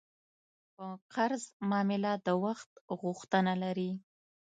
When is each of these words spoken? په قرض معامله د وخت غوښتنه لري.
په 0.75 0.85
قرض 1.13 1.43
معامله 1.69 2.11
د 2.25 2.27
وخت 2.43 2.71
غوښتنه 2.99 3.53
لري. 3.63 3.91